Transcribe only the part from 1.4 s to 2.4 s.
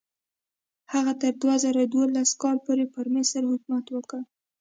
دوه زره دولس